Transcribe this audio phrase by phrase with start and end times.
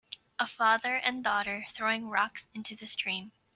[0.39, 3.33] A father and daughter throwing rocks into the stream.